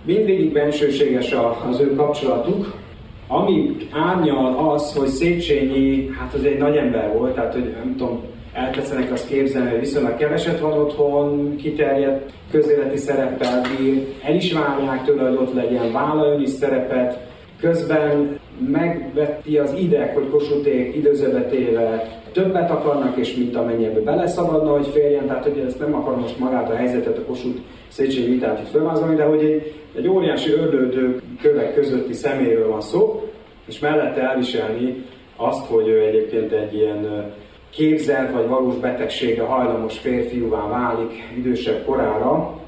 [0.05, 1.34] Mindvégig bensőséges
[1.70, 2.74] az ő kapcsolatuk,
[3.29, 8.22] ami árnyal az, hogy Széchenyi, hát az egy nagy ember volt, tehát hogy nem tudom,
[8.53, 15.05] eltetszenek azt képzelni, hogy viszonylag keveset van otthon, kiterjedt közéleti szereppel bír, el is várják
[15.05, 17.18] tőle, hogy ott legyen, vállal is szerepet,
[17.61, 18.39] közben
[18.70, 25.27] megvetti az ideg, hogy Kossuték időzövetével többet akarnak, és mint amennyi ebbe beleszabadna, hogy férjen,
[25.27, 29.14] tehát hogy ezt nem akar most magát a helyzetet a Kossuth Széchenyi vitát itt felvázolni,
[29.14, 33.28] de hogy egy, egy óriási ördöldő kövek közötti szeméről van szó,
[33.66, 35.05] és mellette elviselni
[35.36, 37.32] azt, hogy ő egyébként egy ilyen
[37.70, 42.59] képzelt vagy valós betegségre hajlamos férfiúvá válik idősebb korára,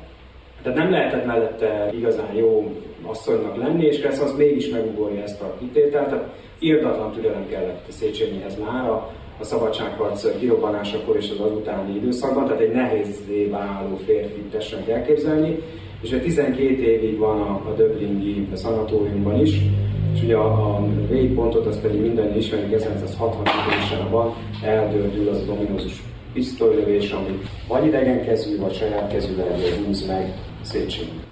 [0.62, 5.54] tehát nem lehetett mellette igazán jó asszonynak lenni, és Kressz az mégis megugorja ezt a
[5.58, 12.44] kitételt, tehát írdatlan türelem kellett Széchenyihez már a, a szabadságharc kirobbanásakor és az azutáni időszakban,
[12.44, 15.58] tehát egy nehézé váló férfit tessenek elképzelni,
[16.06, 19.60] és ő 12 évig van a, a Döblingi szanatóriumban is,
[20.14, 24.32] és ugye a, a végpontot azt pedig minden ismerjük 1960-ban
[24.62, 26.02] eldördül az a dominózus
[26.32, 27.38] pisztolylövés, ami
[27.68, 31.25] vagy idegenkezű, vagy saját kezűvel húz meg Széchenyi.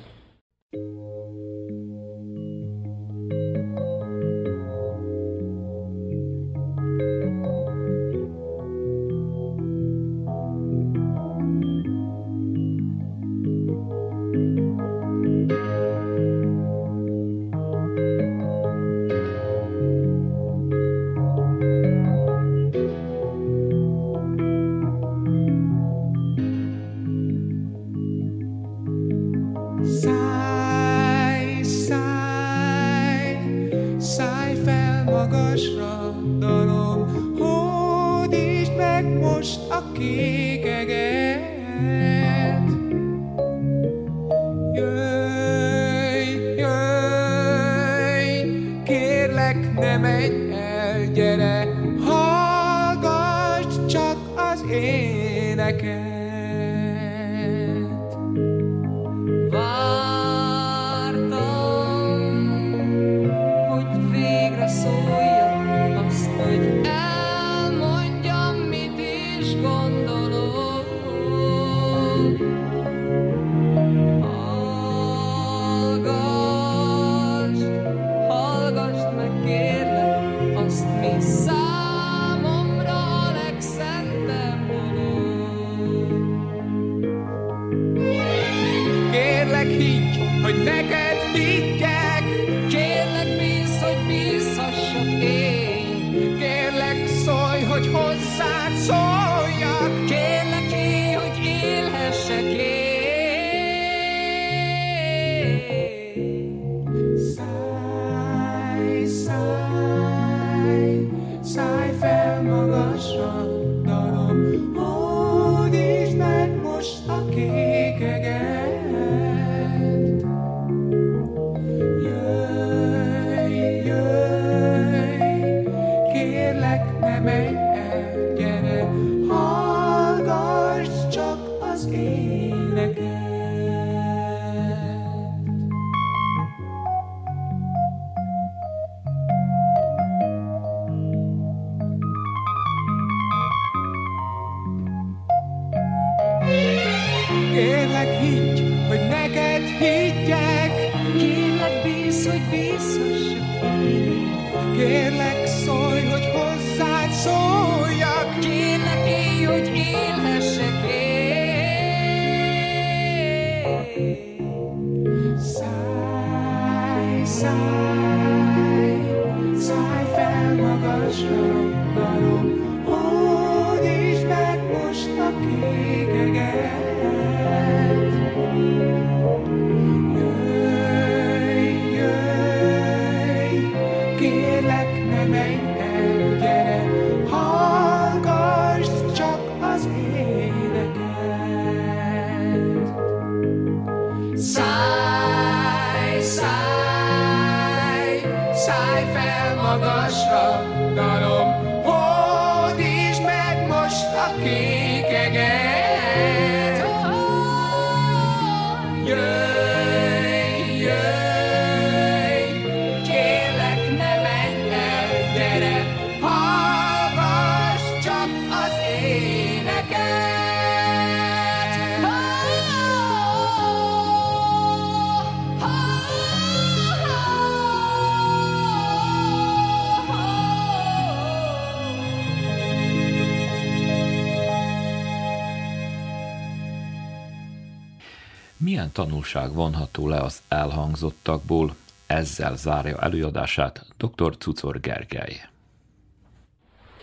[238.64, 241.74] Milyen tanulság vonható le az elhangzottakból?
[242.06, 244.36] Ezzel zárja előadását dr.
[244.38, 245.36] Cucor Gergely.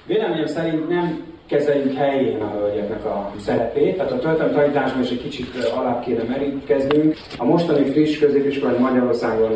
[0.06, 3.96] Véleményem szerint nem kezeljük helyén a hölgyeknek a szerepét.
[3.96, 7.18] Tehát a történelmi tanításban is egy kicsit alá kéne merítkeznünk.
[7.38, 9.52] A mostani friss középiskolai Magyarországon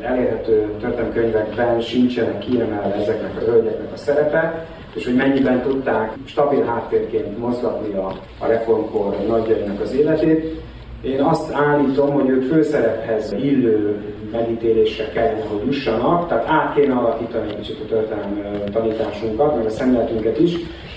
[0.00, 6.64] elérhető történelmi könyvekben sincsenek kiemelve ezeknek a hölgyeknek a szerepe és hogy mennyiben tudták stabil
[6.64, 10.60] háttérként mozgatni a, a reformkor nagyjainak az életét.
[11.02, 17.48] Én azt állítom, hogy ők főszerephez illő megítélésre kellene, hogy jussanak, tehát át kéne alakítani
[17.48, 18.40] egy kicsit a történelmi
[18.72, 20.52] tanításunkat, meg a szemléletünket is,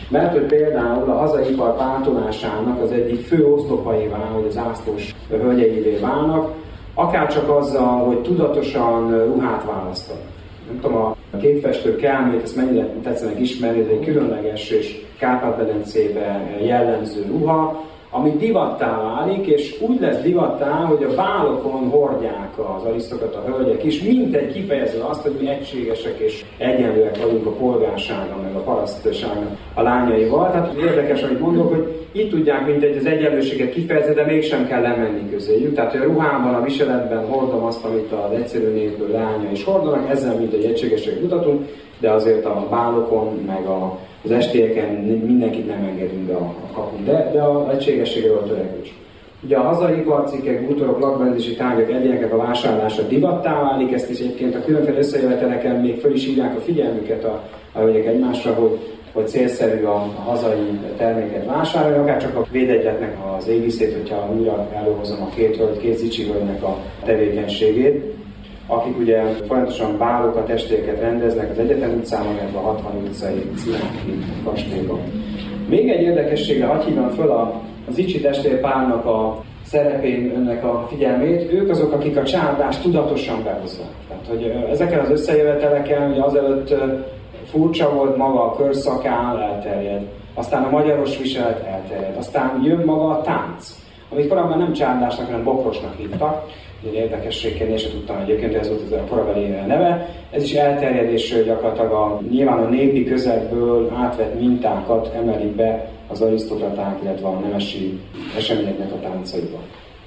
[0.10, 5.97] mert hogy például a hazai ipar pártolásának az egyik fő oszlopaivá, hogy az ászlós hölgyeivé
[6.02, 6.52] válnak,
[6.93, 10.24] akár csak azzal, hogy tudatosan ruhát választanak.
[10.68, 17.26] Nem tudom, a képfestő kelmét, ezt mennyire tetszenek ismerni, ez egy különleges és Kárpát-medencébe jellemző
[17.28, 23.51] ruha, ami divattá válik, és úgy lesz divattá, hogy a vállokon hordják az arisztokat a
[23.51, 28.55] hölgyek is, mint egy kifejező azt, hogy mi egységesek és egyenlőek vagyunk a polgársága, meg
[28.55, 30.51] a parasztságnak a lányaival.
[30.51, 34.82] Tehát érdekes, amit mondok, hogy itt tudják mint egy az egyenlőséget kifejezni, de mégsem kell
[34.82, 35.76] lemenni közéjük.
[35.76, 40.36] Tehát a ruhában, a viseletben hordom azt, amit az egyszerű népből lánya is hordanak, ezzel
[40.36, 41.68] mint egy egységességet mutatunk,
[41.99, 44.89] de azért a bálokon, meg a az estélyeken
[45.26, 48.93] mindenkit nem engedünk be a, kapun, de, de a egységességre a törekvés.
[49.43, 54.55] Ugye a hazai iparcikkek, bútorok, lakbendési tárgyak, egyénekek a vásárlása divattá válik, ezt is egyébként
[54.55, 58.80] a különféle összejöveteleken még föl is hívják a figyelmüket a, a hölgyek egymásra, hogy,
[59.13, 64.67] hogy célszerű a, a hazai terméket vásárolni, akár csak a védegyletnek az égiszét, hogyha újra
[64.74, 68.13] előhozom a két hölgy, két zicsi a tevékenységét
[68.70, 74.99] akik ugye folyamatosan bálokat, estélyeket rendeznek az Egyetem utcában, illetve a 60 utcai Ciláki kastélyban.
[75.70, 78.20] Még egy érdekességre hagyj hívjam föl a, az Icsi
[78.61, 83.88] párnak a szerepén önnek a figyelmét, ők azok, akik a csárdást tudatosan behozzák.
[84.07, 86.74] Tehát, hogy ezeken az összejöveteleken ugye azelőtt
[87.45, 90.07] furcsa volt maga a körszakál, elterjed.
[90.34, 92.17] Aztán a magyaros viselet elterjed.
[92.17, 93.76] Aztán jön maga a tánc,
[94.11, 96.45] amit korábban nem csárdásnak, hanem bokrosnak hívtak
[96.88, 100.09] egy érdekességként, én sem tudtam egyébként, ez volt a korabeli neve.
[100.32, 106.99] Ez is elterjedés gyakorlatilag a, nyilván a népi közegből átvett mintákat emelik be az arisztokraták,
[107.03, 107.99] illetve a nemesi
[108.38, 109.57] eseményeknek a táncaiba.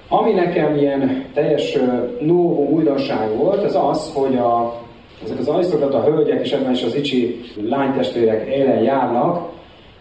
[0.09, 1.79] Ami nekem ilyen teljes
[2.21, 4.81] novum újdonság volt, az az, hogy a,
[5.25, 9.51] ezek az arisztokrata hölgyek, és ebben is az icsi lánytestvérek élen járnak,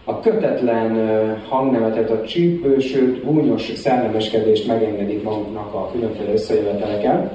[0.04, 0.96] a kötetlen
[1.48, 7.30] hangnemetet, a csípő, sőt gúnyos szellemeskedést megengedik maguknak a különféle összejöveteleken.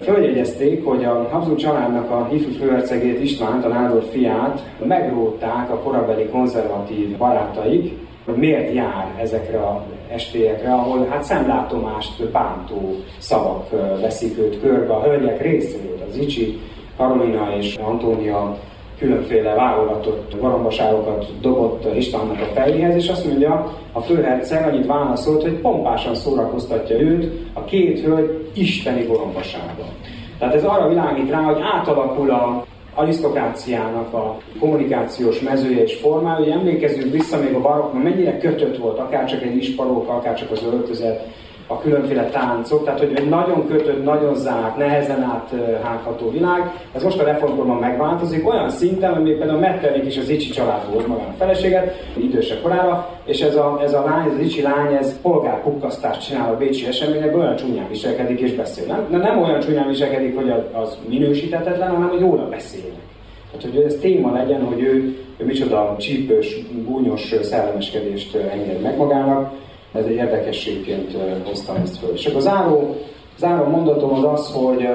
[0.00, 6.26] Följegyezték, hogy a Habsburg családnak a hívő főhercegét Istvánt, a nádor fiát megrótták a korabeli
[6.26, 7.92] konzervatív barátaik,
[8.24, 15.02] hogy miért jár ezekre a estélyekre, ahol hát szemlátomást bántó szavak veszik őt körbe a
[15.02, 15.98] hölgyek részéről.
[16.10, 16.58] Az Icsi,
[16.96, 18.58] Karolina és Antónia
[19.00, 25.52] különféle válogatott garambaságokat dobott Istvánnak a fejéhez, és azt mondja, a főherceg annyit válaszolt, hogy
[25.52, 29.84] pompásan szórakoztatja őt a két hölgy isteni gorombasága.
[30.38, 36.48] Tehát ez arra világít rá, hogy átalakul a arisztokráciának a kommunikációs mezője és formája, hogy
[36.48, 40.62] emlékezzünk vissza még a barokban, mennyire kötött volt, akár csak egy isparóka, akár csak az
[40.72, 41.26] öltözet,
[41.70, 46.72] a különféle táncok, tehát hogy egy nagyon kötött, nagyon zárt, nehezen áthágható világ.
[46.92, 50.92] Ez most a reformkorban megváltozik olyan szinten, hogy még például Metternik is az Icsi család
[50.92, 54.62] volt magán a feleséget, idősebb korára, és ez a, ez a lány, ez az Icsi
[54.62, 58.86] lány, ez polgárpukkasztást csinál a Bécsi eseményekben, olyan csúnyán viselkedik és beszél.
[58.86, 63.08] Nem, nem olyan csúnyán viselkedik, hogy az minősítetetlen, hanem hogy róla beszélnek.
[63.50, 69.52] Tehát, hogy ez téma legyen, hogy ő, ő micsoda csípős, gúnyos szellemeskedést enged meg magának,
[69.92, 72.12] ez egy érdekességként hoztam ezt föl.
[72.12, 72.96] És akkor a záró,
[73.38, 74.88] záró mondatom az az, hogy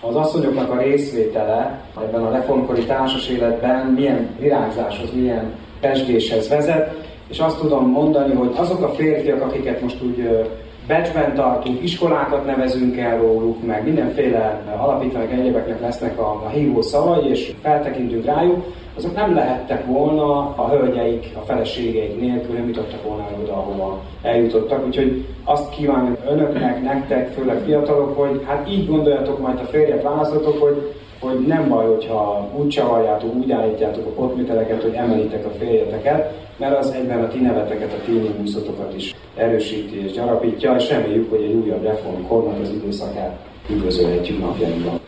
[0.00, 7.38] az asszonyoknak a részvétele ebben a reformkori társas életben milyen virágzáshoz, milyen pesgéshez vezet, és
[7.38, 10.46] azt tudom mondani, hogy azok a férfiak, akiket most úgy
[10.86, 17.30] becsben tartunk, iskolákat nevezünk el róluk, meg mindenféle alapítványok egyébeknek lesznek a, a hívó szavai,
[17.30, 18.64] és feltekintünk rájuk,
[18.96, 24.00] azok nem lehettek volna a hölgyeik, a feleségeik nélkül, nem jutottak volna el oda, ahova
[24.22, 24.86] eljutottak.
[24.86, 30.60] Úgyhogy azt kívánjuk önöknek, nektek, főleg fiatalok, hogy hát így gondoljatok, majd a férjet választotok,
[30.62, 36.32] hogy, hogy nem baj, hogyha úgy csavarjátok, úgy állítjátok a potműteleket, hogy emelitek a férjeteket,
[36.56, 41.42] mert az egyben a ti neveteket, a ti is erősíti és gyarapítja, és reméljük, hogy
[41.42, 43.38] egy újabb reformkornak az időszakát
[43.70, 45.00] üdvözölhetjük napjainkban.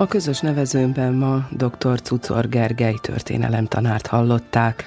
[0.00, 2.00] A közös nevezőmben ma dr.
[2.00, 4.84] Cucor Gergely történelemtanárt hallották.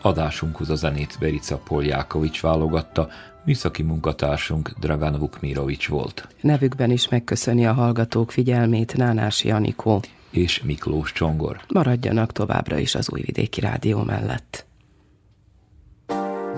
[0.00, 3.08] Adásunkhoz a zenét Verica Poljákovics válogatta,
[3.44, 6.28] műszaki munkatársunk Dragan Vukmirovics volt.
[6.40, 10.00] Nevükben is megköszöni a hallgatók figyelmét Nánás Janikó
[10.30, 11.60] és Miklós Csongor.
[11.68, 14.66] Maradjanak továbbra is az Újvidéki Rádió mellett.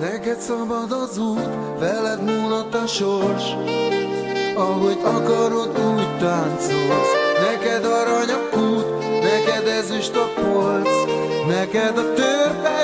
[0.01, 3.45] Neked szabad az út, veled múlott a sors,
[4.57, 7.24] ahogy akarod, úgy táncolsz.
[7.45, 8.87] Neked arany a kút,
[9.25, 10.89] neked ezüst a polc,
[11.47, 12.84] neked a törpe